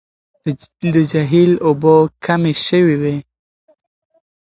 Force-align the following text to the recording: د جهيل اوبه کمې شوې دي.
د 0.93 0.95
جهيل 1.11 1.51
اوبه 1.67 1.95
کمې 2.25 2.53
شوې 2.65 2.95
دي. 3.03 3.15